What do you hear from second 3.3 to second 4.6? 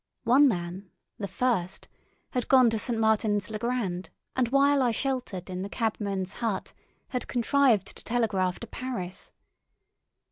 le Grand, and,